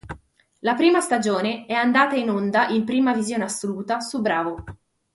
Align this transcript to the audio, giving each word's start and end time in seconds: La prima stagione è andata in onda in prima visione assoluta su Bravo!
La 0.61 0.73
prima 0.73 0.99
stagione 0.99 1.67
è 1.67 1.73
andata 1.73 2.15
in 2.15 2.31
onda 2.31 2.69
in 2.69 2.85
prima 2.85 3.13
visione 3.13 3.43
assoluta 3.43 3.99
su 3.99 4.19
Bravo! 4.19 4.63